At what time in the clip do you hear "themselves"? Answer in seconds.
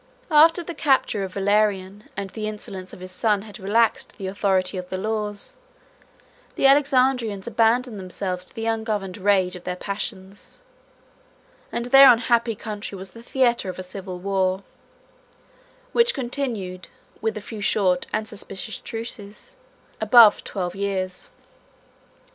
7.99-8.43